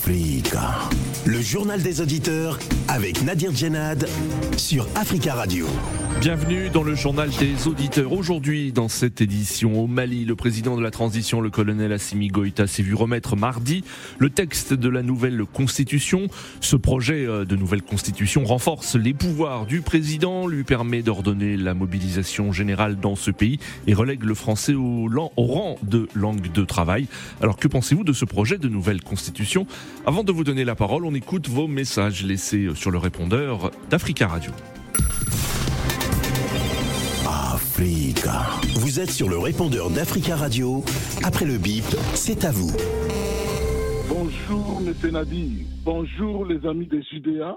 [0.00, 0.88] Freega
[1.26, 4.08] Le journal des auditeurs avec Nadir Djenad
[4.56, 5.66] sur Africa Radio.
[6.18, 8.12] Bienvenue dans le journal des auditeurs.
[8.12, 12.66] Aujourd'hui, dans cette édition au Mali, le président de la transition, le colonel Assimi Goïta,
[12.66, 13.84] s'est vu remettre mardi
[14.18, 16.26] le texte de la nouvelle constitution.
[16.60, 21.74] Ce projet euh, de nouvelle constitution renforce les pouvoirs du président, lui permet d'ordonner la
[21.74, 26.64] mobilisation générale dans ce pays et relègue le français au, au rang de langue de
[26.64, 27.06] travail.
[27.40, 29.66] Alors que pensez-vous de ce projet de nouvelle constitution?
[30.06, 34.28] Avant de vous donner la parole, on écoute vos messages laissés sur le répondeur d'Africa
[34.28, 34.52] Radio.
[37.26, 38.46] Africa.
[38.76, 40.84] Vous êtes sur le répondeur d'Africa Radio.
[41.24, 41.82] Après le bip,
[42.14, 42.70] c'est à vous.
[44.08, 45.10] Bonjour, M.
[45.10, 45.66] Nadi.
[45.84, 47.56] Bonjour, les amis des Judéa.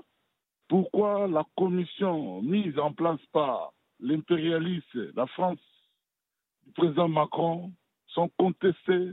[0.68, 5.60] Pourquoi la commission mise en place par l'impérialiste, la France,
[6.66, 7.72] du président Macron,
[8.08, 9.12] sont contestées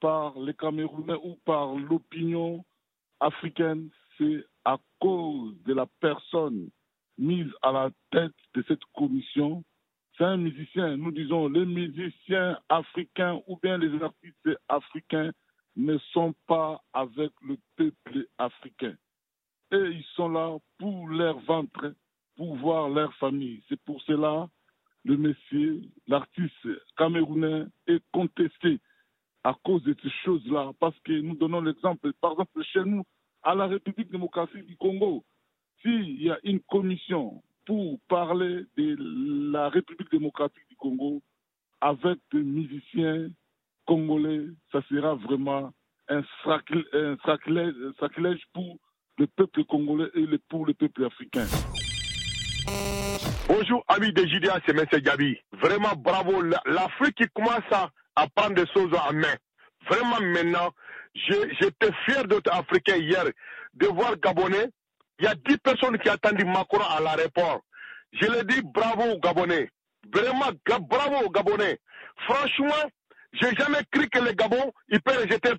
[0.00, 2.64] par les Camerounais ou par l'opinion
[3.20, 6.70] africaine C'est à cause de la personne
[7.18, 9.64] mise à la tête de cette commission
[10.20, 10.98] c'est un musicien.
[10.98, 15.30] Nous disons les musiciens africains ou bien les artistes africains
[15.76, 18.94] ne sont pas avec le peuple africain.
[19.72, 21.94] Et ils sont là pour leur ventre,
[22.36, 23.62] pour voir leur famille.
[23.70, 24.50] C'est pour cela
[25.06, 26.68] le monsieur, l'artiste
[26.98, 28.78] camerounais, est contesté
[29.44, 30.72] à cause de ces choses-là.
[30.78, 33.04] Parce que nous donnons l'exemple, par exemple, chez nous,
[33.42, 35.24] à la République démocratique du Congo,
[35.82, 38.96] s'il y a une commission pour parler de
[39.52, 41.22] la République démocratique du Congo
[41.80, 43.28] avec des musiciens
[43.86, 45.72] congolais, ça sera vraiment
[46.08, 48.78] un sacrilège, pour
[49.18, 51.46] le peuple congolais et pour le peuple africain.
[53.48, 54.84] Bonjour amis de JDA, c'est M.
[55.02, 55.36] Gabi.
[55.52, 56.42] Vraiment bravo.
[56.66, 57.90] L'Afrique qui commence à,
[58.34, 59.34] prendre des choses en main.
[59.88, 60.70] Vraiment maintenant,
[61.14, 63.24] j'étais fier d'être africain hier,
[63.74, 64.68] de voir Gabonais
[65.20, 67.60] il y a 10 personnes qui attendent Macron à l'aéroport.
[68.12, 69.70] Je le dis bravo aux Gabonais.
[70.12, 71.78] Vraiment, bravo aux Gabonais.
[72.26, 72.88] Franchement,
[73.34, 75.50] j'ai jamais cru que le Gabon, il peut rejeter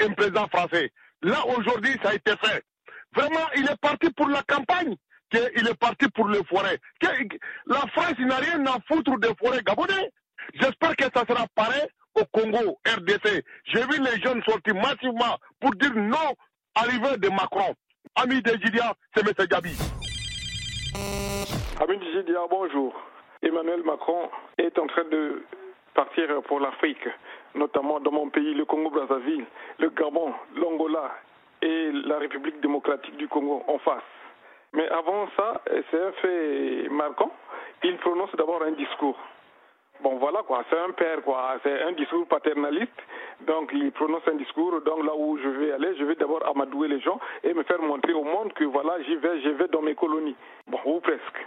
[0.00, 0.90] un président français.
[1.22, 2.64] Là, aujourd'hui, ça a été fait.
[3.14, 4.96] Vraiment, il est parti pour la campagne.
[5.32, 6.78] Il est parti pour les forêts.
[7.66, 10.10] La France n'a rien à foutre des forêts gabonais.
[10.54, 13.44] J'espère que ça sera pareil au Congo, RDC.
[13.64, 16.34] J'ai vu les jeunes sortir massivement pour dire non
[16.74, 17.74] à l'arrivée de Macron.
[18.16, 19.46] Ami de c'est M.
[19.50, 19.76] Gabi.
[21.80, 22.94] Ami de bonjour.
[23.42, 25.42] Emmanuel Macron est en train de
[25.94, 27.06] partir pour l'Afrique,
[27.54, 29.44] notamment dans mon pays, le Congo-Brazzaville,
[29.78, 31.10] le Gabon, l'Angola
[31.62, 34.02] et la République démocratique du Congo en face.
[34.72, 37.32] Mais avant ça, c'est un fait marquant.
[37.82, 39.18] Il prononce d'abord un discours.
[40.04, 42.92] Bon, voilà quoi, c'est un père quoi, c'est un discours paternaliste.
[43.46, 44.82] Donc, il prononce un discours.
[44.82, 47.80] Donc, là où je vais aller, je vais d'abord amadouer les gens et me faire
[47.80, 50.36] montrer au monde que voilà, j'y vais, j'y vais dans mes colonies.
[50.66, 51.46] Bon, ou presque.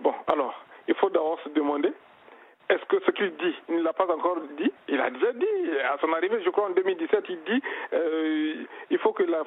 [0.00, 0.54] Bon, alors,
[0.86, 1.94] il faut d'abord se demander
[2.70, 5.46] est-ce que ce qu'il dit, il ne l'a pas encore dit Il a déjà dit,
[5.90, 7.62] à son arrivée, je crois en 2017, il dit
[7.94, 8.54] euh,
[8.90, 9.42] il faut que la,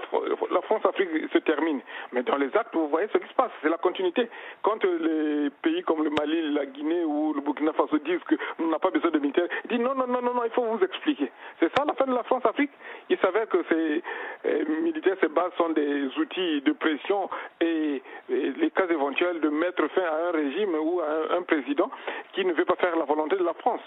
[0.51, 1.81] la France-Afrique se termine.
[2.13, 4.27] Mais dans les actes, vous voyez ce qui se passe, c'est la continuité.
[4.63, 8.79] Quand les pays comme le Mali, la Guinée ou le Burkina Faso disent qu'on n'a
[8.79, 11.31] pas besoin de militaires, il dit non, non, non, non, non, il faut vous expliquer.
[11.59, 12.71] C'est ça la fin de la France-Afrique.
[13.09, 14.03] Il s'avère que ces
[14.45, 19.85] euh, militaires, ces bases sont des outils de pression et, les cas éventuels de mettre
[19.89, 21.91] fin à un régime ou à un président
[22.33, 23.81] qui ne veut pas faire la volonté de la France.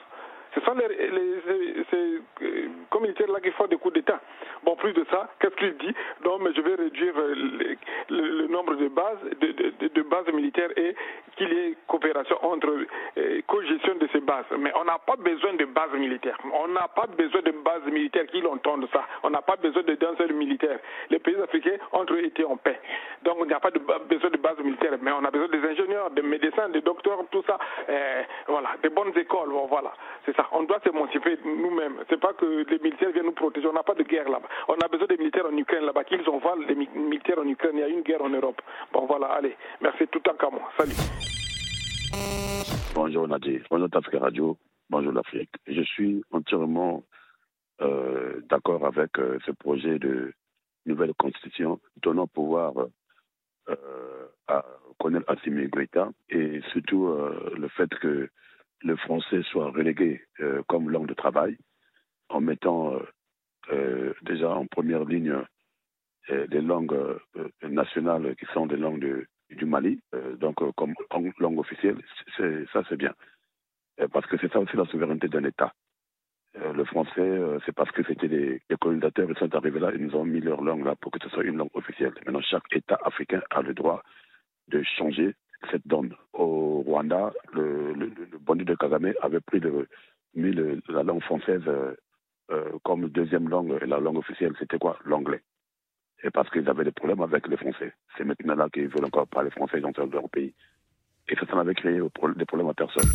[0.55, 1.43] Ce sont les, les,
[1.91, 4.21] ces euh, communitaires-là qui font des coups d'État.
[4.63, 5.95] Bon, plus de ça, qu'est-ce qu'il dit?
[6.25, 7.77] Non, mais je vais réduire euh,
[8.11, 10.95] le, nombre de bases, de, bases militaires et
[11.37, 12.69] qu'il y ait coopération entre
[13.19, 14.45] euh, co-gestion de ces bases.
[14.57, 16.39] Mais on n'a pas besoin de bases militaires.
[16.53, 19.05] On n'a pas besoin de bases militaires qui l'entendent ça.
[19.25, 20.79] On n'a pas besoin de danseurs militaires.
[21.11, 22.79] Les pays africains ont été en paix.
[23.23, 26.11] Donc, on n'a pas de, besoin de bases militaires, mais on a besoin des ingénieurs,
[26.11, 27.59] des médecins, des docteurs, tout ça.
[28.47, 29.51] voilà, des bonnes écoles.
[29.69, 29.93] voilà,
[30.25, 31.97] c'est ça on doit s'émanciper nous-mêmes.
[32.09, 33.67] C'est pas que les militaires viennent nous protéger.
[33.67, 34.49] On n'a pas de guerre là-bas.
[34.69, 36.05] On a besoin des militaires en Ukraine là-bas.
[36.05, 37.73] Qu'ils envoient les militaires en Ukraine.
[37.75, 38.61] Il y a une guerre en Europe.
[38.93, 39.57] Bon, voilà, allez.
[39.81, 40.71] Merci tout en cas moi.
[40.77, 40.95] Salut.
[42.95, 43.63] Bonjour Nadir.
[43.71, 44.57] Bonjour Tafka Radio.
[44.89, 45.51] Bonjour l'Afrique.
[45.67, 47.03] Je suis entièrement
[47.81, 50.33] euh, d'accord avec euh, ce projet de
[50.87, 52.73] nouvelle constitution donnant pouvoir
[53.69, 54.65] euh, à
[55.01, 57.09] Colonel Assimi Goïta et surtout
[57.57, 58.29] le fait que
[58.83, 61.57] le français soit relégué euh, comme langue de travail,
[62.29, 63.03] en mettant euh,
[63.73, 65.37] euh, déjà en première ligne
[66.49, 67.19] des langues
[67.63, 70.01] nationales qui sont des langues du Mali,
[70.39, 70.95] donc comme
[71.39, 72.01] langue officielle,
[72.73, 73.13] ça c'est bien.
[74.11, 75.75] parce que c'est ça aussi la souveraineté d'un État.
[76.55, 80.25] Le français, c'est parce que c'était les, colonisateurs, ils sont arrivés là, ils nous ont
[80.25, 82.15] mis leur langue là pour que ce soit une langue officielle.
[82.25, 84.03] Maintenant, chaque État africain a le droit
[84.69, 85.35] de changer
[85.71, 86.15] cette donne.
[86.33, 87.95] Au Rwanda, le,
[88.41, 89.61] bandit de Kagame avait pris
[90.35, 90.53] mis
[90.89, 91.63] la langue française
[92.83, 94.99] comme deuxième langue, et la langue officielle, c'était quoi?
[95.05, 95.43] L'anglais.
[96.23, 97.93] Et parce qu'ils avaient des problèmes avec les Français.
[98.17, 100.55] C'est maintenant là qu'ils veulent encore parler français dans leur pays.
[101.29, 103.11] Et ça, ça n'avait créé des problèmes à personne.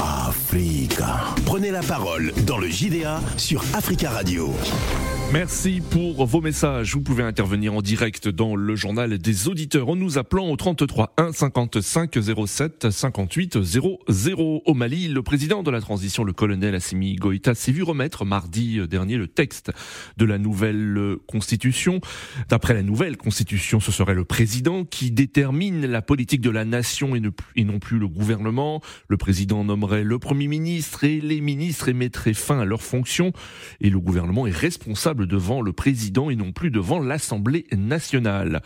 [0.00, 1.34] Africa.
[1.46, 4.48] Prenez la parole dans le JDA sur Africa Radio.
[5.34, 6.94] Merci pour vos messages.
[6.94, 11.12] Vous pouvez intervenir en direct dans le journal des auditeurs en nous appelant au 33
[11.16, 12.16] 1 55
[12.46, 14.62] 07 58 00.
[14.64, 18.78] Au Mali, le président de la transition, le colonel Assimi Goïta, s'est vu remettre mardi
[18.86, 19.72] dernier le texte
[20.16, 22.00] de la nouvelle constitution.
[22.48, 27.16] D'après la nouvelle constitution, ce serait le président qui détermine la politique de la nation
[27.16, 27.22] et,
[27.56, 28.82] et non plus le gouvernement.
[29.08, 33.32] Le président nommerait le premier ministre et les ministres et mettrait fin à leurs fonctions
[33.80, 38.62] et le gouvernement est responsable devant le président et non plus devant l'Assemblée nationale.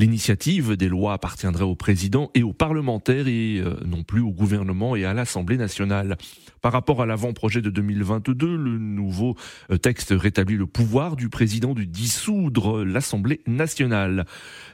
[0.00, 4.96] L'initiative des lois appartiendrait au président et aux parlementaires et euh, non plus au gouvernement
[4.96, 6.16] et à l'Assemblée nationale.
[6.62, 9.36] Par rapport à l'avant-projet de 2022, le nouveau
[9.70, 14.24] euh, texte rétablit le pouvoir du président de dissoudre l'Assemblée nationale.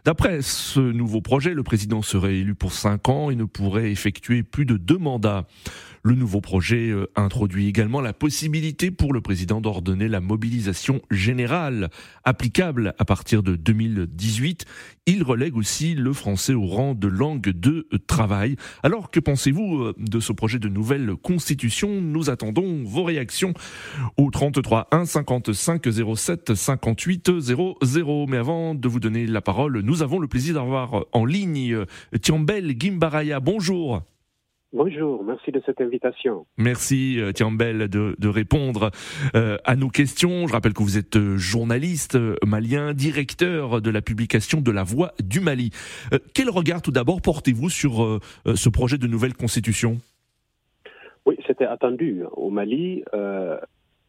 [0.05, 4.45] D'après ce nouveau projet, le président serait élu pour cinq ans et ne pourrait effectuer
[4.45, 5.49] plus de deux mandats.
[6.07, 11.91] Le nouveau projet euh, introduit également la possibilité pour le président d'ordonner la mobilisation générale
[12.23, 14.67] applicable à partir de 2018.
[15.07, 18.57] Il relègue aussi le français au rang de langue de travail.
[18.83, 22.01] Alors que pensez-vous euh, de ce projet de nouvelle constitution?
[22.01, 23.55] Nous attendons vos réactions
[24.17, 25.87] au 33 1 55
[26.17, 28.27] 07 58 00.
[28.29, 31.85] Mais avant de vous donner la parole, nous avons le plaisir d'avoir en ligne euh,
[32.21, 33.41] Tiambel Gimbaraya.
[33.41, 34.03] Bonjour.
[34.77, 36.45] Bonjour, merci de cette invitation.
[36.59, 38.91] Merci euh, Tiambel de, de répondre
[39.35, 40.47] euh, à nos questions.
[40.47, 45.13] Je rappelle que vous êtes euh, journaliste malien, directeur de la publication de La Voix
[45.25, 45.71] du Mali.
[46.35, 49.97] quel regard tout d'abord portez-vous sur ce projet de nouvelle constitution?
[51.25, 52.25] Oui, c'était attendu.
[52.33, 53.03] Au Mali,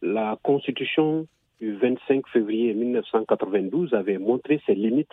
[0.02, 1.26] la constitution
[1.62, 5.08] du 25 février 1992 avait montré ses limites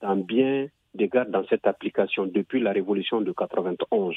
[0.00, 4.16] dans bien d'égards dans cette application depuis la révolution de 91.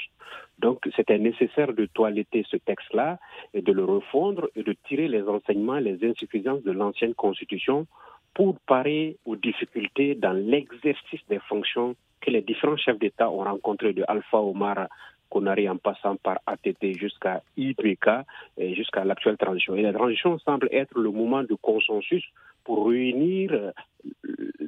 [0.59, 3.19] Donc, c'était nécessaire de toiletter ce texte-là
[3.53, 7.88] et de le refondre et de tirer les enseignements, les insuffisances de l'ancienne constitution
[8.33, 13.94] pour parer aux difficultés dans l'exercice des fonctions que les différents chefs d'État ont rencontrées
[13.94, 14.88] de Alpha Omar
[15.29, 18.09] Konari en passant par ATT jusqu'à IPK
[18.57, 19.75] et jusqu'à l'actuelle transition.
[19.75, 22.24] Et la transition semble être le moment de consensus
[22.63, 23.71] pour réunir euh,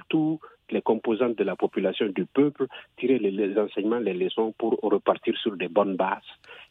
[0.10, 0.40] tous
[0.72, 2.68] les composantes de la population, du peuple,
[2.98, 6.24] tirer les, enseignements, les leçons pour repartir sur des bonnes bases.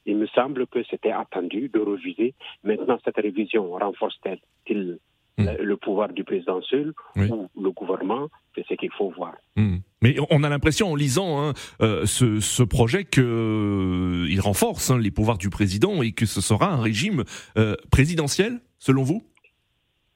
[0.06, 2.34] Il me semble que c'était attendu de reviser.
[2.64, 4.98] Maintenant, cette révision renforce-t-elle
[5.38, 5.46] hmm.
[5.60, 8.28] le pouvoir du président seul ou le gouvernement?
[8.54, 9.34] C'est ce qu'il faut voir.
[9.56, 9.78] Hmm.
[10.02, 11.52] Mais on a l'impression en lisant hein,
[11.82, 16.72] euh, ce, projet qu'il euh, renforce hein, les pouvoirs du président et que ce sera
[16.72, 17.24] un régime
[17.56, 19.24] euh, présidentiel, selon vous?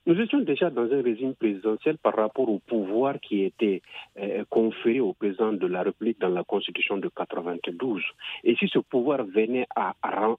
[0.04, 3.82] Nous étions déjà dans un régime présidentiel par rapport au pouvoir qui était
[4.18, 8.02] euh, conféré au président de la République dans la Constitution de 92.
[8.42, 9.94] Et si ce pouvoir venait à,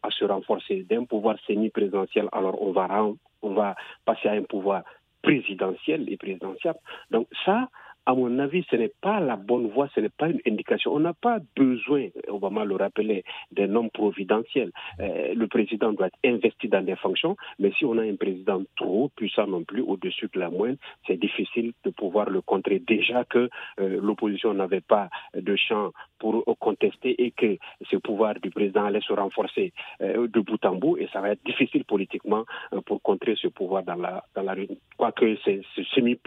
[0.09, 4.83] se renforcer d'un pouvoir semi-présidentiel, alors on va, passer à un pouvoir
[5.21, 6.75] présidentiel et présidentiel.
[7.09, 7.69] Donc ça,
[8.05, 10.93] à mon avis, ce n'est pas la bonne voie, ce n'est pas une indication.
[10.93, 14.71] On n'a pas besoin, Obama le rappelait, d'un homme providentiel.
[14.99, 18.61] Euh, le président doit être investi dans des fonctions, mais si on a un président
[18.75, 22.79] trop puissant non plus, au-dessus de la moyenne, c'est difficile de pouvoir le contrer.
[22.79, 27.57] Déjà que euh, l'opposition n'avait pas de champ pour contester et que
[27.89, 31.29] ce pouvoir du président allait se renforcer euh, de bout en bout, et ça va
[31.29, 32.43] être difficile politiquement
[32.85, 34.67] pour contrer ce pouvoir dans la, dans la rue.
[34.97, 35.61] Quoique c'est
[35.93, 36.17] semi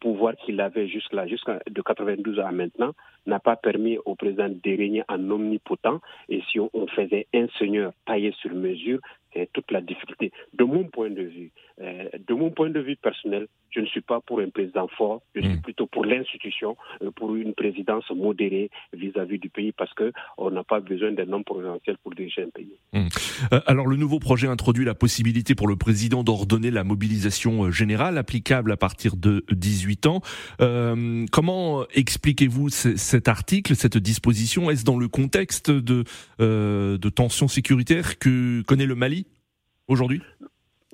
[0.00, 2.92] pouvoir qu'il avait jusque-là, jusqu'à de 92 à maintenant,
[3.26, 6.00] n'a pas permis au président de régner en omnipotent.
[6.28, 9.00] Et si on, faisait un seigneur taillé sur mesure,
[9.32, 10.32] c'est toute la difficulté.
[10.52, 11.50] De mon point de vue,
[11.80, 15.22] euh, de mon point de vue personnel, je ne suis pas pour un président fort,
[15.34, 15.60] je suis hmm.
[15.62, 20.62] plutôt pour l'institution, euh, pour une présidence modérée vis-à-vis du pays, parce que on n'a
[20.62, 22.78] pas besoin d'un homme présidentiel pour diriger un pays.
[22.92, 23.08] Hmm.
[23.52, 28.18] Euh, alors le nouveau projet introduit la possibilité pour le président d'ordonner la mobilisation générale
[28.18, 30.20] applicable à partir de 18 ans.
[31.32, 34.70] comment expliquez-vous cet article, cette disposition?
[34.70, 36.04] Est-ce dans le contexte de,
[36.38, 39.26] de tensions sécuritaires que connaît le Mali
[39.88, 40.22] aujourd'hui?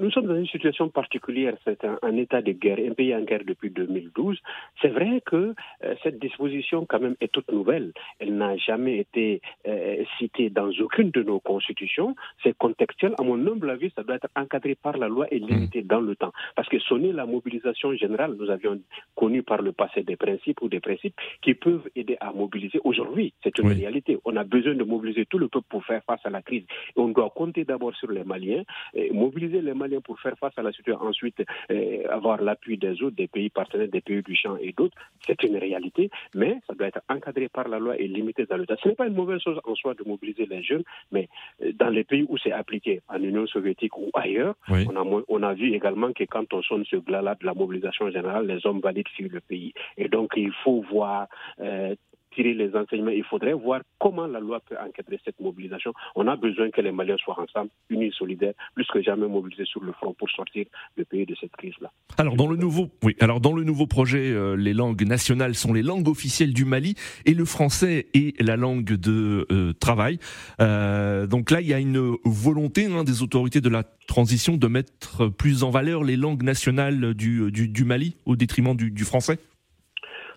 [0.00, 1.54] Nous sommes dans une situation particulière.
[1.64, 4.38] C'est un, état de guerre, un pays en guerre depuis 2012.
[4.80, 5.54] C'est vrai que
[5.85, 7.92] euh, cette disposition, quand même, est toute nouvelle.
[8.19, 12.16] Elle n'a jamais été euh, citée dans aucune de nos constitutions.
[12.42, 13.14] C'est contextuel.
[13.19, 16.16] À mon humble avis, ça doit être encadré par la loi et limité dans le
[16.16, 16.33] temps.
[16.57, 18.80] Parce que sonner la mobilisation générale, nous avions
[19.16, 22.80] connu par le passé des principes ou des principes qui peuvent aider à mobiliser.
[22.85, 24.19] Aujourd'hui, c'est une réalité.
[24.25, 26.64] On a besoin de mobiliser tout le peuple pour faire face à la crise.
[26.97, 28.62] Et on doit compter d'abord sur les Maliens,
[28.95, 33.02] et mobiliser les Maliens pour faire face à la situation, ensuite euh, avoir l'appui des
[33.02, 34.97] autres, des pays partenaires, des pays du champ et d'autres.
[35.26, 38.66] C'est une réalité, mais ça doit être encadré par la loi et limité dans le
[38.66, 38.76] temps.
[38.82, 41.28] Ce n'est pas une mauvaise chose en soi de mobiliser les jeunes, mais
[41.62, 45.42] euh, dans les pays où c'est appliqué, en Union soviétique ou ailleurs, on, a, on
[45.42, 48.80] a vu également que quand on sonne ce glas-là de la mobilisation générale, les hommes
[48.80, 49.73] valides fuient le pays.
[49.97, 51.26] Et donc, il faut voir
[51.61, 51.94] euh,
[52.34, 53.10] tirer les enseignements.
[53.10, 55.92] Il faudrait voir comment la loi peut encadrer cette mobilisation.
[56.14, 59.82] On a besoin que les Maliens soient ensemble, unis, solidaires, plus que jamais mobilisés sur
[59.82, 61.90] le front pour sortir le pays de cette crise-là.
[62.18, 65.72] Alors dans le nouveau, oui, alors dans le nouveau projet, euh, les langues nationales sont
[65.72, 66.94] les langues officielles du Mali
[67.26, 70.18] et le français est la langue de euh, travail.
[70.60, 74.66] Euh, donc là, il y a une volonté hein, des autorités de la transition de
[74.66, 79.38] mettre plus en valeur les langues nationales du, Mali au détriment du français.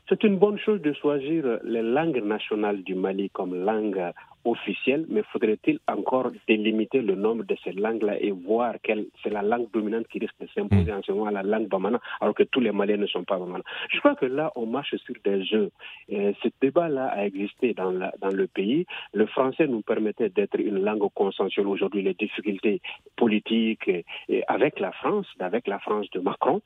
[0.09, 4.11] C'est une bonne chose de choisir les langues nationales du Mali comme langue
[4.45, 9.41] officielle, mais faudrait-il encore délimiter le nombre de ces langues-là et voir quelle c'est la
[9.41, 10.95] langue dominante qui risque de s'imposer mm.
[10.97, 13.63] en ce moment, la langue bamana, alors que tous les Maliens ne sont pas bamana.
[13.89, 15.71] Je crois que là, on marche sur des jeux.
[16.09, 18.85] Et ce débat-là a existé dans, la, dans le pays.
[19.13, 21.67] Le français nous permettait d'être une langue consensuelle.
[21.67, 22.81] Aujourd'hui, les difficultés
[23.15, 23.89] politiques
[24.29, 26.61] et avec la France, avec la France de Macron,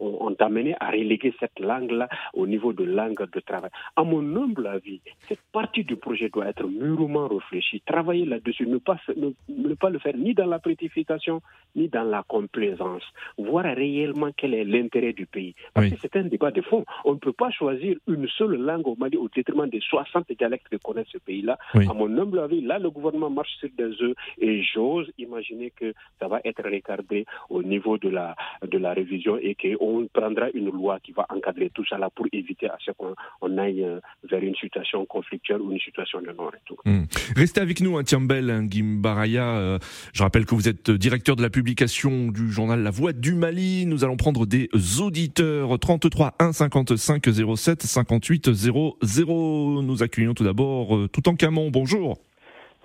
[0.00, 3.70] ont, amené à reléguer cette langue-là au niveau de langue de travail.
[3.96, 8.78] À mon humble avis, cette partie du projet doit être mûrement réfléchi, travailler là-dessus, ne
[8.78, 11.42] pas, ne, pas le faire ni dans la prétification,
[11.76, 13.02] ni dans la complaisance,
[13.38, 15.54] voir réellement quel est l'intérêt du pays.
[15.74, 16.84] Parce que c'est un débat de fond.
[17.04, 20.68] On ne peut pas choisir une seule langue au Mali au détriment des 60 dialectes
[20.68, 21.58] que connaît ce pays-là.
[21.74, 25.92] À mon humble avis, là, le gouvernement marche sur des œufs et j'ose imaginer que
[26.20, 30.70] ça va être regardé au niveau de la, de la révision et qu'on prendra une
[30.70, 34.42] loi qui va encadrer tout ça là pour éviter à ce qu'on aille euh, vers
[34.42, 36.80] une situation conflictuelle ou une situation de non-retour.
[36.84, 37.04] Hmm.
[37.36, 39.56] Restez avec nous, hein, Tiambel hein, Gimbaraya.
[39.56, 39.78] Euh,
[40.12, 43.86] je rappelle que vous êtes directeur de la publication du journal La Voix du Mali.
[43.86, 44.68] Nous allons prendre des
[45.00, 47.22] auditeurs 33 1 55
[47.56, 49.82] 07 58 00.
[49.82, 51.70] Nous accueillons tout d'abord euh, tout en Camon.
[51.70, 52.18] Bonjour.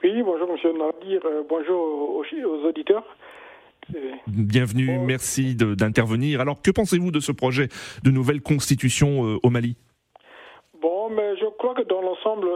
[0.03, 1.21] Oui, bonjour Monsieur Nadir.
[1.25, 3.03] Euh, bonjour aussi aux auditeurs.
[4.27, 6.41] Bienvenue, merci d'intervenir.
[6.41, 7.69] Alors, que pensez-vous de ce projet
[8.03, 9.77] de nouvelle constitution au Mali?
[10.81, 12.49] Bon, mais je crois que dans l'ensemble,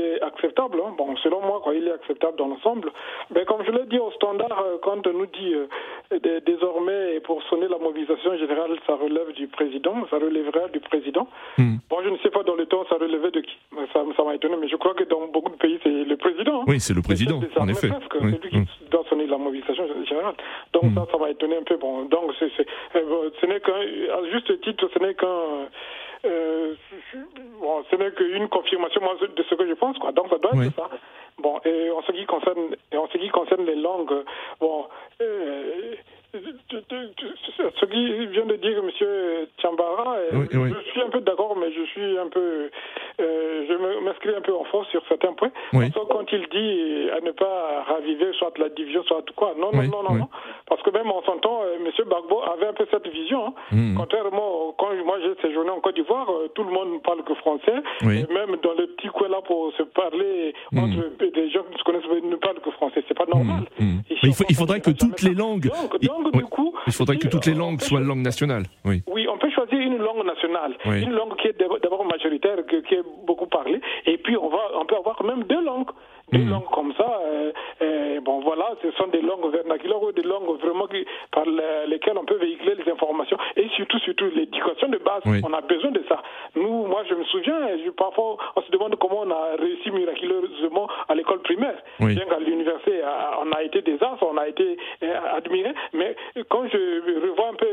[0.00, 0.78] est acceptable.
[0.84, 0.94] Hein.
[0.96, 2.90] Bon, selon moi, quoi, il est acceptable dans l'ensemble.
[3.34, 7.42] Mais comme je l'ai dit au standard, euh, quand on nous dit euh, désormais, pour
[7.44, 11.28] sonner la mobilisation générale, ça relève du président, ça relèverait du président.
[11.58, 11.76] Hmm.
[11.88, 13.56] Bon, je ne sais pas dans le temps, ça relevait de qui.
[13.92, 16.60] Ça, m'a étonné, mais je crois que dans beaucoup de pays, c'est le président.
[16.60, 16.64] Hein.
[16.66, 17.88] Oui, c'est le président, en effet.
[18.12, 18.66] C'est lui qui hmm.
[18.90, 20.34] doit sonner la mobilisation générale.
[20.72, 20.94] Donc hmm.
[20.94, 21.76] ça, ça m'a étonné un peu.
[21.76, 22.50] Bon, donc c'est,
[22.96, 25.68] euh, ce n'est qu'un, à juste titre, ce n'est qu'un
[26.24, 26.74] euh,
[27.60, 29.00] bon, ce n'est qu'une confirmation
[29.36, 30.12] de ce que je pense, quoi.
[30.12, 30.88] Donc ça doit être ça.
[31.38, 34.24] Bon, et en ce qui concerne, et en ce qui concerne les langues,
[34.60, 34.86] bon,
[35.22, 35.94] euh,
[36.32, 39.46] ce qui vient de dire M.
[39.58, 42.70] Tiambara, euh, je suis un peu d'accord, mais je suis un peu,
[43.20, 45.50] euh, je m'inscris un peu en force sur certains points.
[45.72, 50.14] quand il dit à ne pas raviver soit la division, soit quoi, non, non, non,
[50.14, 50.28] non,
[50.68, 51.90] parce que même en son temps, euh, M.
[52.08, 53.46] Bagbo avait un peu cette vision.
[53.46, 53.54] Hein.
[53.72, 53.96] Hmm.
[53.96, 57.82] Contrairement, quand moi j'ai séjourné en Côte d'Ivoire, tout le monde ne parle que français,
[58.02, 60.78] et même dans les petits coins là pour se parler hmm.
[60.78, 63.64] entre des gens qui se connaissent ne parlent que français, c'est pas normal.
[63.78, 64.00] Hmm.
[64.22, 65.70] Il, il, faudrait que toutes les langues.
[66.86, 68.64] Il faudrait que toutes les langues soient langue nationale.
[68.84, 69.02] Oui.
[69.06, 73.04] oui, on peut choisir une langue nationale, une langue qui est d'abord majoritaire, qui est
[73.26, 75.90] beaucoup parlée, et puis on, va, on peut avoir même deux langues.
[76.32, 76.50] Des hmm.
[76.50, 80.60] langues comme ça, euh, euh, bon voilà, ce sont des langues vernaculaires ou des langues
[80.60, 81.44] vraiment qui, par
[81.86, 85.22] lesquelles on peut véhiculer les informations et surtout, surtout l'éducation de base.
[85.26, 86.22] On a besoin de ça.
[86.54, 87.58] Nous, moi, je me souviens,
[87.96, 91.82] parfois, on se demande comment on a réussi miraculeusement à l'école primaire.
[91.98, 93.00] Bien qu'à l'université,
[93.42, 96.14] on a été des as, on a été euh, admiré, mais
[96.48, 97.66] quand je revois un peu,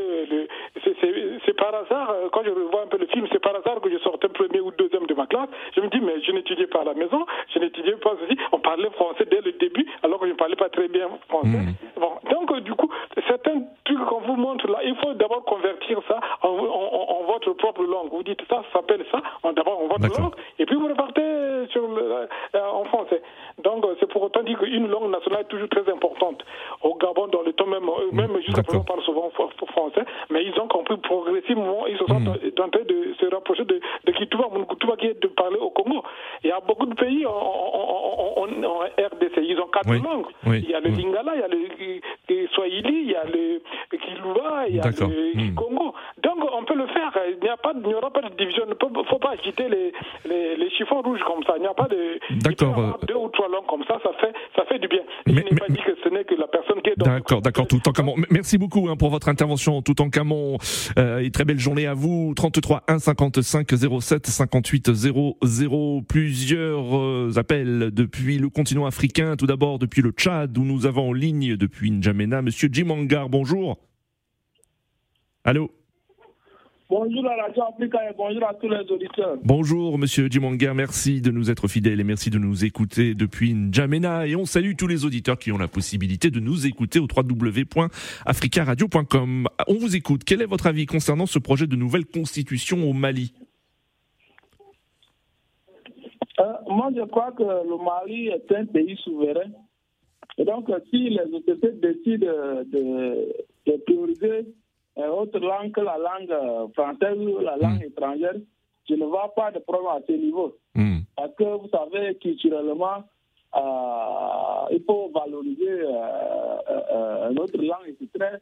[1.46, 3.98] c'est par hasard, quand je revois un peu le film, c'est par hasard que je
[4.00, 5.50] sortais premier ou deuxième de ma classe.
[5.76, 8.60] Je me dis, mais je n'étudiais pas à la maison, je n'étudiais pas ceci on
[8.60, 11.48] parlait français dès le début, alors que je ne parlais pas très bien français.
[11.48, 12.00] Hmm.
[12.00, 12.90] Bon, donc, euh, du coup,
[13.28, 16.54] certains trucs qu'on vous montre là, il faut d'abord convertir ça en,
[17.28, 18.10] votre propre langue.
[18.12, 19.22] Vous dites ça, ça s'appelle ça,
[19.54, 21.22] d'abord en votre langue, et puis vous repartez
[21.72, 23.22] sur euh, en français.
[23.64, 26.44] Donc, euh, c'est pour autant dire qu'une langue nationale est toujours très importante.
[26.84, 30.68] Au Gabon, dans le temps même, même jusqu'à présent parlent souvent français, mais ils ont
[30.68, 32.28] compris progressivement, ils se sont mm.
[32.28, 34.48] en train de se rapprocher de, de Kitouba,
[34.98, 36.04] qui est de parler au Congo.
[36.44, 37.77] Il y a beaucoup de pays en,
[38.78, 40.28] en, RDC, ils ont quatre langues.
[40.46, 43.62] Il y a le Lingala, il y a le, Swahili, il y a le
[43.98, 45.56] Kiluba, il y a le.
[45.56, 45.94] Congo.
[46.24, 47.12] Donc on peut le faire.
[47.32, 48.64] Il n'y a pas, il n'y aura pas de division.
[48.68, 49.94] Il ne faut pas agiter les,
[50.26, 51.54] les, les, chiffons rouges comme ça.
[51.58, 52.20] Il n'y a pas de.
[52.42, 53.00] D'accord.
[53.08, 55.04] Deux ou trois langues comme ça, ça fait, ça fait du bien.
[55.26, 56.47] Mais, je n'ai pas dit que ce n'est que la
[56.98, 57.68] D'accord, d'accord.
[57.68, 58.16] Tout en Camon.
[58.30, 59.82] Merci beaucoup hein, pour votre intervention.
[59.82, 60.58] Tout en Camon.
[60.98, 62.34] Euh, et très belle journée à vous.
[62.36, 63.68] 33 1 55
[64.02, 66.02] 07 58 00.
[66.08, 69.36] Plusieurs euh, appels depuis le continent africain.
[69.36, 73.30] Tout d'abord depuis le Tchad où nous avons en ligne depuis N'Djamena Monsieur Jim Angar.
[73.30, 73.78] Bonjour.
[75.44, 75.77] Allô?
[76.90, 79.36] Bonjour à Radio Africa et bonjour à tous les auditeurs.
[79.44, 84.26] Bonjour Monsieur Djimonga, merci de nous être fidèles et merci de nous écouter depuis N'Djamena
[84.26, 89.50] et on salue tous les auditeurs qui ont la possibilité de nous écouter au www.africaradio.com.
[89.68, 93.34] On vous écoute, quel est votre avis concernant ce projet de nouvelle constitution au Mali?
[96.40, 99.52] Euh, Moi je crois que le Mali est un pays souverain
[100.38, 102.28] et donc si les autorités décident
[102.72, 103.28] de,
[103.66, 104.46] de prioriser
[105.06, 107.92] autre langue que la langue euh, française ou la langue hmm.
[107.92, 108.34] étrangère,
[108.90, 110.58] je ne vois pas de problème à ce niveau.
[110.76, 111.00] Hmm.
[111.16, 113.04] Parce que vous savez, culturellement,
[113.56, 118.42] euh, il faut valoriser euh, notre langue et c'est très,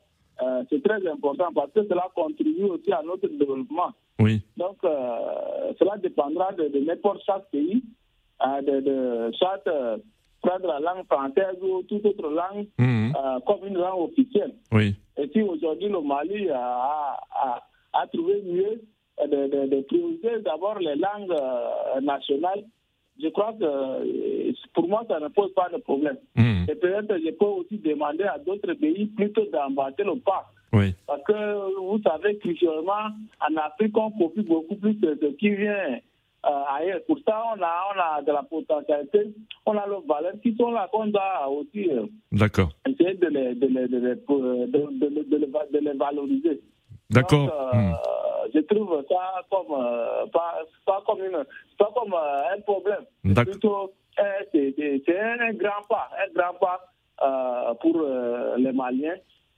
[0.69, 3.91] c'est très important parce que cela contribue aussi à notre développement.
[4.19, 4.41] Oui.
[4.57, 7.83] Donc, cela dépendra de, n'importe chaque pays,
[8.41, 9.67] de, de chaque
[10.45, 13.13] prendre la langue française ou toute autre langue mhm.
[13.15, 14.53] euh, comme une langue officielle.
[14.71, 14.95] Oui.
[15.17, 17.17] Et si aujourd'hui le Mali a,
[17.93, 18.81] a, trouvé mieux
[19.25, 22.63] de, de, prioriser d'abord les langues euh, nationales,
[23.21, 26.17] je crois que euh, pour moi, ça ne pose pas de problème.
[26.35, 26.65] Mhm.
[26.69, 30.51] Et peut-être je peux aussi demander à d'autres pays plutôt d'embarquer le pas.
[30.73, 30.93] Oui.
[31.07, 33.09] Parce que vous savez, culturellement,
[33.39, 35.95] en Afrique, on profite beaucoup plus de ce qui vient euh,
[36.45, 37.01] ailleurs.
[37.07, 39.33] Pour ça, on a, on a de la potentialité,
[39.65, 41.89] on a leurs valeurs qui sont là qu'on doit aussi
[42.31, 42.69] D'accord.
[42.87, 46.61] essayer de les, de les, de les, de, les valoriser.
[47.09, 47.49] D'accord.
[47.51, 47.93] Euh, hmm.
[48.53, 49.75] Je trouve ça comme,
[50.31, 51.43] pas, pas comme, une,
[51.77, 53.05] pas comme un problème.
[53.23, 53.93] Plutôt,
[54.51, 58.05] c'est un grand pas, un grand pas pour
[58.57, 59.15] les Maliens.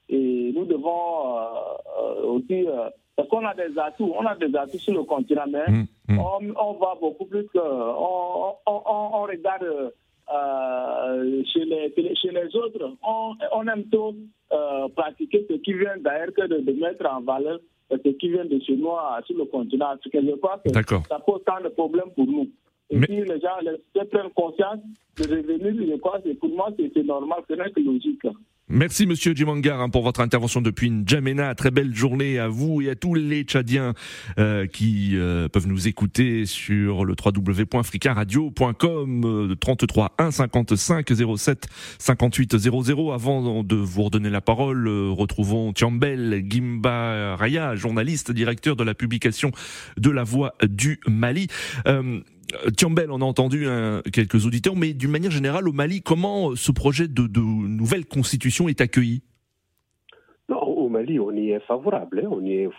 [0.10, 1.38] Et nous devons
[2.23, 2.65] aussi
[3.17, 6.20] parce qu'on a des atouts, on a des atouts sur le continent, mais mm, mm.
[6.20, 7.60] On, va beaucoup plus que.
[7.60, 9.93] On, on, regarde
[10.34, 12.93] euh, chez, les, chez les autres,
[13.54, 14.13] on, aime trop
[14.52, 18.60] euh, pratiquer ce qui vient d'ailleurs que de, mettre en valeur ce qui vient de
[18.60, 18.91] chez nous
[19.26, 20.22] sur le continent africain.
[20.26, 20.70] Je crois que
[21.08, 22.50] ça pose tant de problèmes pour nous.
[22.89, 24.80] Et si les gens les, prennent conscience
[25.17, 28.28] de revenir, je crois que pour moi, c'est normal, ce n'est que logique.
[28.69, 31.56] Merci Monsieur Djimangar hein, pour votre intervention depuis N'Djamena.
[31.56, 33.93] Très belle journée à vous et à tous les Tchadiens
[34.39, 43.13] euh, qui euh, peuvent nous écouter sur le www.africaradio.com 33 1 55 07 58 00.
[43.13, 48.93] Avant de vous redonner la parole, euh, retrouvons Tiambel Gimba Raya, journaliste, directeur de la
[48.93, 49.53] publication
[49.95, 51.47] de La Voix du Mali.
[52.76, 56.72] Tiambel, on a entendu hein, quelques auditeurs, mais d'une manière générale, au Mali, comment ce
[56.72, 59.24] projet de, nouvelle constitution est accueilli?
[60.50, 62.22] Au Mali, on y est favorable.
[62.24, 62.30] Hein.
[62.32, 62.70] On y est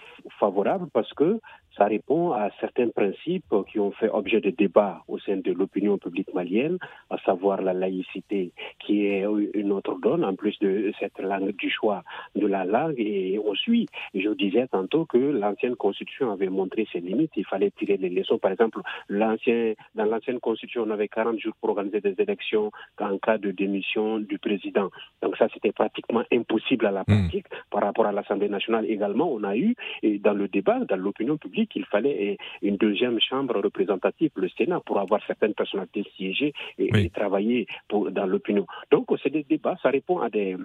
[0.41, 1.41] favorable parce que
[1.79, 5.97] ça répond à certains principes qui ont fait objet de débat au sein de l'opinion
[5.97, 11.19] publique malienne, à savoir la laïcité, qui est une autre donne, en plus de cette
[11.21, 12.03] langue, du choix
[12.35, 12.99] de la langue.
[12.99, 13.87] Et on suit.
[14.15, 17.33] Je disais tantôt que l'ancienne constitution avait montré ses limites.
[17.37, 18.39] Il fallait tirer les leçons.
[18.39, 23.19] Par exemple, l'ancien, dans l'ancienne constitution, on avait 40 jours pour organiser des élections en
[23.19, 24.91] cas de démission du président.
[25.23, 27.05] Donc ça, c'était pratiquement impossible à la hmm.
[27.29, 27.47] pratique.
[27.71, 31.37] Par rapport à l'Assemblée nationale également, on a eu, et dans le débat, dans l'opinion
[31.37, 37.11] publique, qu'il fallait une deuxième chambre représentative, le Sénat, pour avoir certaines personnalités siégées et,
[37.11, 38.67] travailler pour, dans l'opinion.
[38.91, 40.57] Donc, c'est des débats, ça répond à des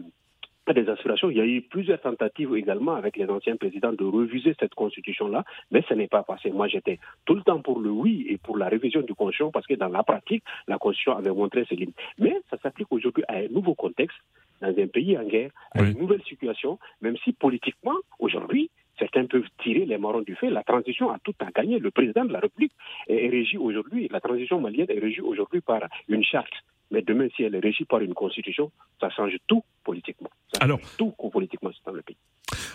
[0.71, 1.29] des aspirations.
[1.29, 5.43] Il y a eu plusieurs tentatives également avec les anciens présidents de reviser cette constitution-là,
[5.71, 6.51] mais ce n'est pas passé.
[6.51, 9.67] Moi, j'étais tout le temps pour le oui et pour la révision du constitution parce
[9.67, 11.97] que dans la pratique, la constitution avait montré ses limites.
[12.17, 14.17] Mais ça s'applique aujourd'hui à un nouveau contexte,
[14.61, 19.47] dans un pays en guerre, à une nouvelle situation, même si politiquement, aujourd'hui, Certains peuvent
[19.61, 20.49] tirer les marrons du fait.
[20.49, 21.79] La transition a tout à gagner.
[21.79, 22.73] Le président de la République
[23.07, 26.53] est, régi aujourd'hui, la transition malienne est régie aujourd'hui par une charte.
[26.93, 30.29] Mais demain, si elle est régie par une constitution, ça change tout politiquement.
[30.53, 32.15] Ça Alors, tout politiquement dans le pays.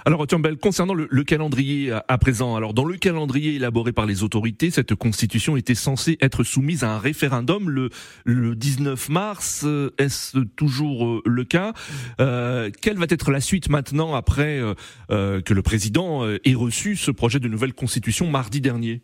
[0.05, 4.71] Alors Bell, concernant le, calendrier à, présent, alors dans le calendrier élaboré par les autorités,
[4.71, 7.91] cette constitution était censée être soumise à un référendum le,
[8.25, 9.65] le 19 mars.
[9.99, 11.75] Est-ce toujours le cas?
[12.21, 14.61] Euh, Quelle va être la suite maintenant après
[15.09, 19.03] que le président ait reçu ce projet de nouvelle constitution mardi dernier?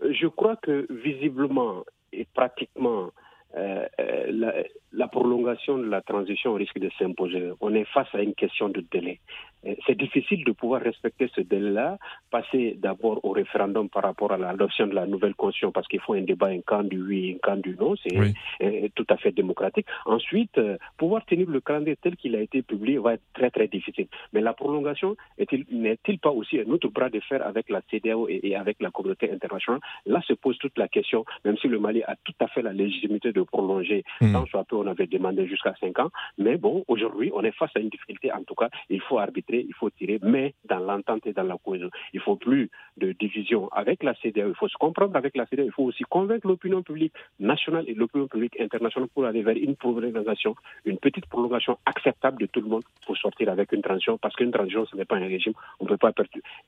[0.00, 3.23] Je crois que visiblement et pratiquement euh, euh,
[3.54, 4.54] la,
[4.96, 7.52] la, prolongation de la transition risque de s'imposer.
[7.60, 9.20] On est face à une question de délai.
[9.66, 11.98] Euh, c'est difficile de pouvoir respecter ce délai-là,
[12.30, 16.14] passer d'abord au référendum par rapport à l'adoption de la nouvelle constitution, parce qu'il faut
[16.14, 19.86] un débat, un camp du oui, un camp du non, c'est tout à fait démocratique.
[20.06, 20.60] Ensuite,
[20.96, 24.06] pouvoir tenir le calendrier tel qu'il a été publié va être très très difficile.
[24.32, 28.54] Mais la prolongation n'est-il pas aussi un autre bras de fer avec la CDAO et,
[28.54, 29.80] avec la communauté internationale?
[30.06, 32.72] Là se pose toute la question, même si le Mali a tout à fait la
[32.72, 34.04] légitimité de prolonger.
[34.20, 34.32] Mmh.
[34.32, 36.10] Tant soit peu, on avait demandé jusqu'à 5 ans.
[36.38, 38.32] Mais bon, aujourd'hui, on est face à une difficulté.
[38.32, 41.56] En tout cas, il faut arbitrer, il faut tirer, mais dans l'entente et dans la
[41.56, 41.90] cohésion.
[42.12, 44.48] Il faut plus de division avec la CDAO.
[44.48, 45.64] Il faut se comprendre avec la CDAO.
[45.66, 49.76] Il faut aussi convaincre l'opinion publique nationale et l'opinion publique internationale pour aller vers une
[49.76, 54.18] prolongation, une petite prolongation acceptable de tout le monde pour sortir avec une transition.
[54.18, 55.54] Parce qu'une transition, ce n'est pas un régime.
[55.80, 56.12] On ne peut pas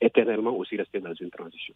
[0.01, 1.75] éternellement aussi rester dans une transition.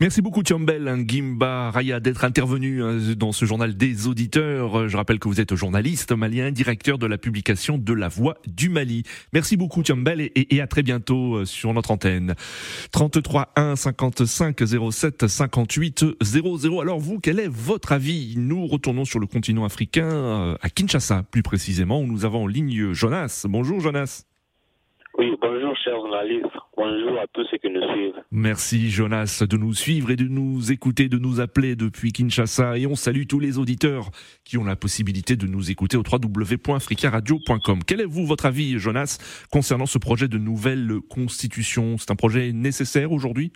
[0.00, 4.88] Merci beaucoup, Tiambel Gimba Raya, d'être intervenu hein, dans ce journal des auditeurs.
[4.88, 5.54] Je rappelle que vous êtes
[6.16, 9.02] malien, directeur de la publication de La Voix du Mali.
[9.32, 12.34] Merci beaucoup Tiambel et, et à très bientôt euh, sur notre antenne.
[12.92, 16.80] 33 1 55 07 58 00.
[16.80, 18.34] Alors vous, quel est votre avis?
[18.36, 22.46] Nous retournons sur le continent africain, euh, à Kinshasa plus précisément, où nous avons en
[22.46, 23.44] ligne Jonas.
[23.48, 24.24] Bonjour Jonas.
[25.18, 26.44] Oui, bonjour chers journalistes,
[26.76, 28.22] bonjour à tous ceux qui nous suivent.
[28.30, 32.86] Merci Jonas de nous suivre et de nous écouter, de nous appeler depuis Kinshasa et
[32.86, 34.10] on salue tous les auditeurs
[34.44, 37.78] qui ont la possibilité de nous écouter au www.africaradio.com.
[37.86, 39.18] Quel est vous votre avis Jonas
[39.50, 41.96] concernant ce projet de nouvelle constitution?
[41.96, 43.52] C'est un projet nécessaire aujourd'hui?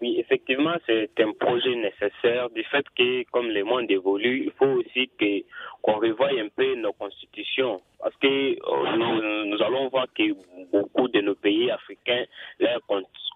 [0.00, 4.80] Oui, effectivement, c'est un projet nécessaire du fait que, comme le monde évolue, il faut
[4.80, 5.42] aussi que
[5.80, 7.80] qu'on revoie un peu nos constitutions.
[7.98, 10.34] Parce que euh, nous, allons voir que
[10.70, 12.24] beaucoup de nos pays africains,
[12.60, 12.80] leur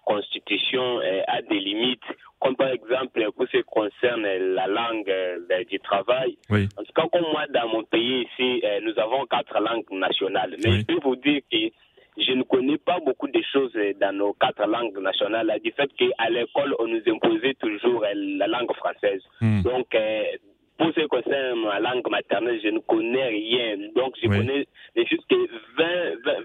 [0.05, 2.03] constitution euh, a des limites,
[2.39, 6.37] comme par exemple pour ce qui concerne la langue euh, du travail.
[6.51, 10.55] En tout cas, comme moi, dans mon pays ici, nous avons quatre langues nationales.
[10.63, 11.71] Mais je peux vous dire que
[12.17, 16.29] je ne connais pas beaucoup de choses dans nos quatre langues nationales, du fait qu'à
[16.29, 19.21] l'école, on nous imposait toujours la langue française.
[19.39, 19.61] Hmm.
[19.61, 20.23] Donc, euh,
[20.77, 23.77] pour ce qui concerne ma langue maternelle, je ne connais rien.
[23.95, 25.31] Donc, je connais juste
[25.77, 25.85] 20,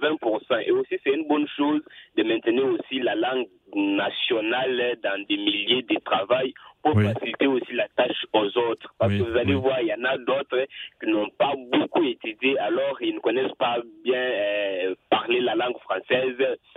[0.03, 1.81] 20, Et aussi, c'est une bonne chose
[2.17, 6.53] de maintenir aussi la langue nationale dans des milliers de travail
[6.93, 8.95] pour faciliter aussi la tâche aux autres.
[8.99, 10.67] Parce que vous allez voir, il y en a d'autres
[11.01, 15.79] qui n'ont pas beaucoup étudié, alors ils ne connaissent pas bien euh, parler la langue
[15.81, 16.37] française.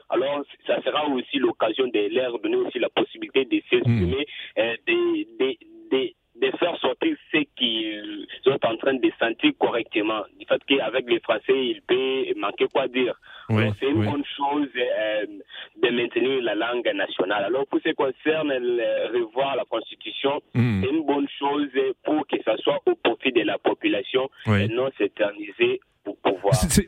[0.10, 4.26] Alors, ça sera aussi l'occasion de leur donner aussi la possibilité de s'exprimer,
[4.58, 4.60] hmm.
[4.60, 5.58] euh, de,
[6.41, 10.24] de faire sortir ce qu'ils sont en train de sentir correctement.
[10.39, 13.15] Du fait qu'avec les Français, il peut manquer quoi dire.
[13.50, 15.26] c'est une bonne chose euh,
[15.82, 17.46] de maintenir la langue nationale.
[17.46, 18.52] Alors, pour ce qui concerne
[19.13, 20.84] revoir la Constitution, hmm.
[20.84, 21.70] c'est une bonne chose
[22.04, 25.80] pour que ça soit au profit de la population et non s'éterniser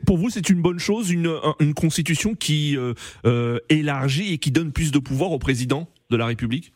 [0.06, 4.50] pour vous, c'est une bonne chose, une, une constitution qui euh, euh, élargit et qui
[4.50, 6.72] donne plus de pouvoir au président de la République?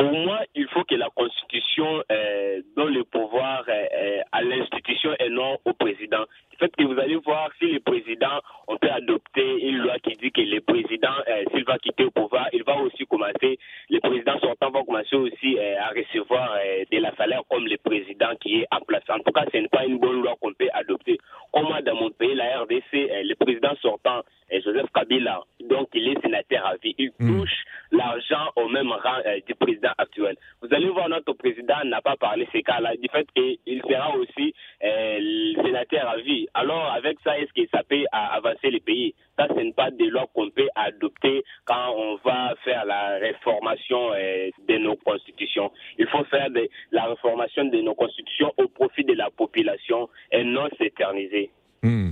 [0.00, 5.10] Pour moi, il faut que la Constitution euh, donne le pouvoir euh, euh, à l'institution
[5.20, 6.24] et non au président.
[6.52, 10.14] Le fait que vous allez voir si le président, on peut adopter une loi qui
[10.16, 11.12] dit que le président,
[11.52, 13.58] s'il va quitter le pouvoir, il va aussi commencer,
[13.90, 16.56] le président sortant va commencer aussi à recevoir
[16.90, 19.02] de la salaire comme le président qui est en place.
[19.08, 21.18] En tout cas, ce n'est pas une bonne loi qu'on peut adopter.
[21.52, 26.66] Comme dans mon pays, la RDC, le président sortant, Joseph Kabila, donc il est sénateur
[26.66, 26.94] à vie.
[26.98, 27.40] Il hmm.
[27.40, 30.36] touche l'argent au même rang du président actuel.
[30.62, 34.54] Vous allez voir, notre président n'a pas parlé ces cas-là, du fait qu'il sera aussi
[34.84, 36.46] euh, sénateur à vie.
[36.54, 39.14] Alors, avec ça, est-ce que ça peut avancer le pays?
[39.38, 44.12] Ça, ce n'est pas des lois qu'on peut adopter quand on va faire la réformation
[44.12, 45.72] euh, de nos constitutions.
[45.98, 46.48] Il faut faire
[46.92, 51.50] la réformation de nos constitutions au profit de la population et non s'éterniser.
[51.82, 52.10] Hmm.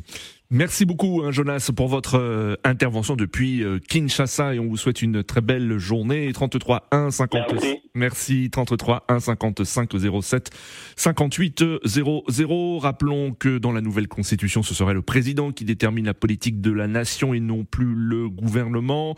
[0.50, 5.02] Merci beaucoup hein, Jonas pour votre euh, intervention depuis euh, Kinshasa et on vous souhaite
[5.02, 6.32] une très belle journée.
[6.32, 7.80] 33 1 50 merci.
[7.94, 8.48] merci.
[8.50, 9.90] 33 1 55
[10.22, 10.50] 07
[10.96, 16.14] 58 00 rappelons que dans la nouvelle constitution ce serait le président qui détermine la
[16.14, 19.16] politique de la nation et non plus le gouvernement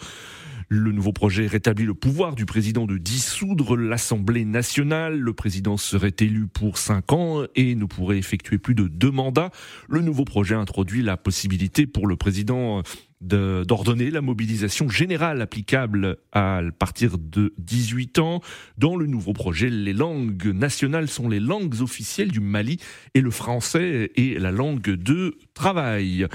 [0.73, 5.19] Le nouveau projet rétablit le pouvoir du président de dissoudre l'Assemblée nationale.
[5.19, 9.51] Le président serait élu pour cinq ans et ne pourrait effectuer plus de deux mandats.
[9.89, 12.85] Le nouveau projet introduit la possibilité pour le président
[13.21, 18.41] d'ordonner la mobilisation générale applicable à partir de 18 ans.
[18.79, 22.79] Dans le nouveau projet, les langues nationales sont les langues officielles du Mali
[23.15, 26.27] et le français est la langue de travail.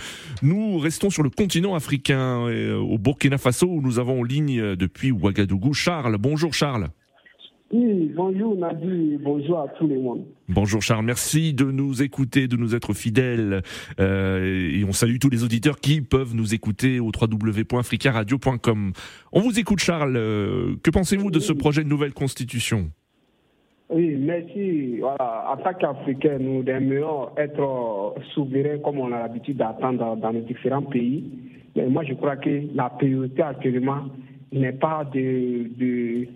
[0.41, 5.11] Nous restons sur le continent africain, au Burkina Faso, où nous avons en ligne depuis
[5.11, 6.17] Ouagadougou Charles.
[6.17, 6.89] Bonjour Charles.
[7.75, 10.23] Oui, bonjour Nadi, bonjour à tout le monde.
[10.47, 13.63] Bonjour Charles, merci de nous écouter, de nous être fidèles.
[13.99, 18.93] Euh, et on salue tous les auditeurs qui peuvent nous écouter au www.africaradio.com.
[19.33, 22.91] On vous écoute Charles, euh, que pensez-vous de ce projet de nouvelle constitution?
[23.89, 24.99] Oui, merci.
[25.01, 30.43] Voilà, en tant qu'Africains, nous aimerions être souverains comme on a l'habitude d'attendre dans les
[30.43, 31.25] différents pays.
[31.75, 34.03] Mais moi, je crois que la priorité actuellement
[34.53, 36.27] n'est pas de, de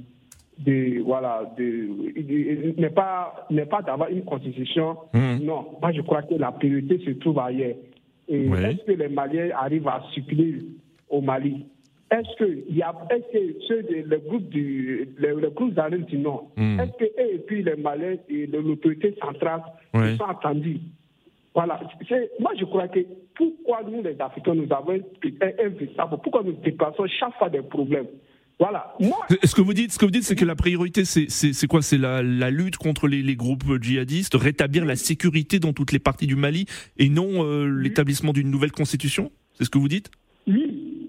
[0.59, 4.97] de voilà de, n'est pas n'est pas d'avoir une constitution.
[5.13, 5.37] Hmm.
[5.41, 5.77] non.
[5.81, 7.75] Moi je crois que la priorité se trouve ailleurs.
[8.27, 10.59] Et est-ce que les Maliens arrivent à circuler
[11.09, 11.65] au Mali?
[12.11, 15.73] Est-ce que il y a est-ce que ceux de, le groupe du le, le groupe
[15.73, 19.61] du Nord est-ce que eux et puis les Maliens et l'autorité centrale
[19.93, 20.79] sont attendus
[21.53, 21.79] voilà.
[22.39, 22.99] Moi, je crois que
[23.35, 28.07] pourquoi nous, les Africains, nous avons un, pourquoi nous déplaçons chaque fois des problèmes?
[28.59, 28.93] Voilà.
[29.43, 31.81] ce que vous dites, ce que vous dites, c'est que la priorité, c'est quoi?
[31.81, 35.99] C'est la, la, lutte contre les, les, groupes djihadistes, rétablir la sécurité dans toutes les
[35.99, 36.65] parties du Mali,
[36.97, 39.31] et non euh, l'établissement d'une nouvelle constitution?
[39.53, 40.11] C'est ce que vous dites?
[40.47, 40.99] Oui,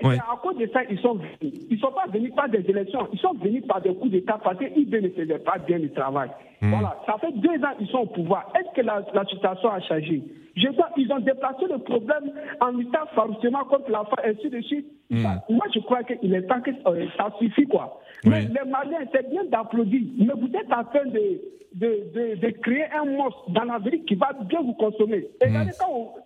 [0.00, 1.66] puisque à cause de ça, ils sont venus.
[1.70, 4.38] Ils ne sont pas venus par des élections, ils sont venus par des coups d'État
[4.42, 6.30] parce qu'ils ne faisaient pas bien le travail.
[6.60, 6.70] Hmm.
[6.70, 8.52] Voilà, ça fait deux ans qu'ils sont au pouvoir.
[8.54, 10.22] Est-ce que la, la situation a changé?
[10.56, 14.60] Je crois qu'ils ont déplacé le problème en luttant farouchement contre la faim, ainsi de
[14.60, 14.86] suite.
[15.10, 15.24] Hmm.
[15.48, 18.00] Moi, je crois qu'il est temps que euh, ça suffit, quoi.
[18.24, 21.40] Mais les Maliens, c'est bien d'applaudir, mais vous êtes en train de,
[21.74, 25.26] de, de, créer un monstre dans la qui va bien vous consommer.
[25.42, 25.70] Et hmm.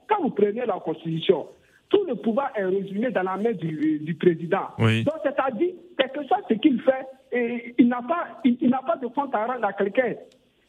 [0.09, 1.47] quand, vous, prenez la Constitution,
[1.89, 4.69] tout le pouvoir est résumé dans la main du, du président.
[4.79, 8.97] Donc, c'est-à-dire, quelque chose ce qu'il fait, et il n'a pas, il, il n'a pas
[8.97, 10.15] de compte à rendre à quelqu'un.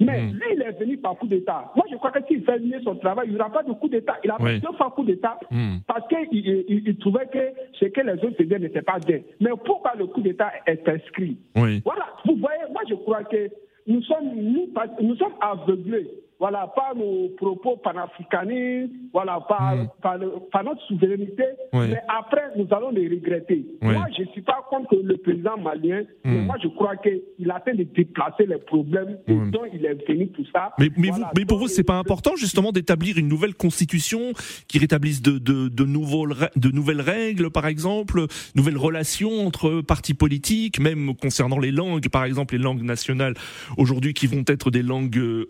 [0.01, 0.31] Mais hmm.
[0.31, 1.71] lui, il est venu par coup d'État.
[1.75, 3.89] Moi, je crois que s'il fait mieux son travail, il n'y aura pas de coup
[3.89, 4.15] d'État.
[4.23, 5.79] Il a fait deux fois coup d'État hmm.
[5.85, 9.19] parce qu'il il, trouvait que ce que les autres faisaient n'était pas bien.
[9.41, 11.37] Mais pourquoi le coup d'État est inscrit?
[11.53, 13.49] Voilà, vous voyez, moi, je crois que
[13.87, 14.69] nous sommes, nous,
[15.01, 19.87] nous sommes aveuglés voilà, par nos propos panafricanistes, voilà, par, hmm.
[20.01, 23.65] par, notre souveraineté, mais après, nous allons les regretter.
[23.81, 26.45] Moi, je ne suis pas contre le président malien, mais hmm.
[26.45, 30.45] moi, je crois qu'il a fait de déplacer les problèmes dont il est venu tout
[30.53, 30.73] ça.
[30.79, 34.31] Mais, mais, vous, mais pour vous, c'est pas important, justement, d'établir une nouvelle constitution
[34.69, 38.25] qui rétablisse de, de, de, nouveaux, de nouvelles règles, par exemple,
[38.55, 43.33] nouvelles relations entre partis politiques, même concernant les langues, par exemple, les langues nationales
[43.77, 45.49] aujourd'hui qui vont être des langues euh,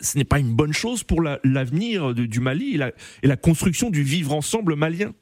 [0.00, 2.74] ce n'est pas une bonne chose pour l'avenir du Mali
[3.22, 5.12] et la, construction du vivre ensemble malien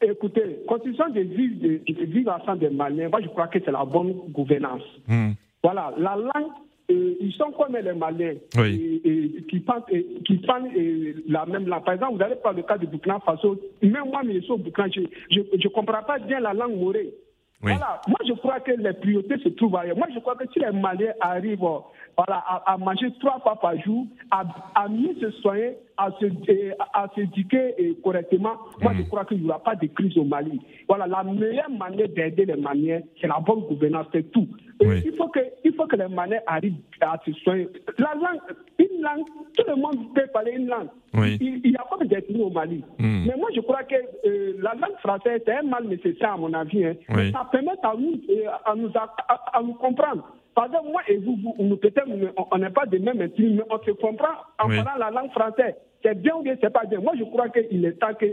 [0.00, 4.12] Écoutez, construction du vivre, vivre ensemble des Maliens, moi je crois que c'est la bonne
[4.30, 4.82] gouvernance.
[5.08, 5.32] Hmm.
[5.62, 6.52] Voilà, la langue
[6.90, 9.82] euh, ils sont comme les Maliens qui parlent,
[10.24, 10.70] qui parlent
[11.26, 11.84] la même langue.
[11.84, 13.60] Par exemple, vous allez parler le cas du Burkina Faso.
[13.82, 17.12] Même moi, mais au Burkina, je ne comprends pas bien la langue morée.
[17.60, 19.96] Voilà, moi je crois que les priorités se trouvent ailleurs.
[19.96, 21.64] Moi je crois que si les Maliens arrivent
[22.18, 24.42] voilà, à, manger trois fois par jour, à,
[24.74, 26.26] à mieux se soigner, à se
[26.92, 29.06] à s'éduquer correctement, moi je mm.
[29.06, 30.60] crois qu'il n'y aura pas de crise au Mali.
[30.88, 34.48] Voilà, la meilleure manière d'aider les Maliens, c'est la bonne gouvernance, c'est tout.
[34.80, 37.68] il, faut que, il faut que les Maliens arrivent à se soigner.
[37.98, 38.40] La langue,
[38.80, 39.26] une langue,
[39.56, 40.88] tout le monde peut parler une langue.
[41.40, 42.82] Il, y a pas d'ethnie au Mali.
[42.98, 43.26] Mm.
[43.28, 43.94] Mais moi je crois que
[44.26, 46.84] euh, la langue française, c'est un mal nécessaire à mon avis.
[46.84, 46.94] Hein.
[47.32, 48.90] Ça permet à nous, euh, à nous,
[49.52, 50.24] à nous comprendre.
[50.58, 52.08] Par exemple, moi et vous, vous peut-être
[52.50, 54.26] on n'est pas des mêmes ethnies, mais on se comprend
[54.58, 55.76] en parlant la langue française.
[56.02, 56.98] C'est bien ou bien c'est pas bien?
[56.98, 58.26] Moi, je crois qu'il est temps que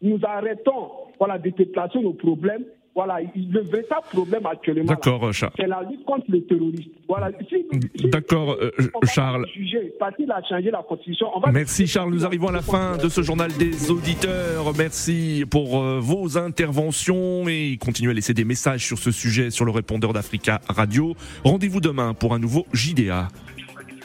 [0.00, 5.82] nous arrêtons voilà, de déplacer nos problèmes voilà, le véritable problème actuellement, D'accord, c'est la
[5.82, 6.90] lutte contre le terrorisme.
[7.08, 7.30] Voilà.
[8.04, 8.70] D'accord, euh,
[9.04, 9.46] Charles.
[9.54, 11.28] Juger, a changé la constitution.
[11.52, 12.12] Merci, Charles.
[12.12, 14.72] Nous arrivons à la fin de ce journal des auditeurs.
[14.76, 19.64] Merci pour euh, vos interventions et continuez à laisser des messages sur ce sujet sur
[19.64, 21.14] le répondeur d'Africa Radio.
[21.44, 23.28] Rendez-vous demain pour un nouveau JDA.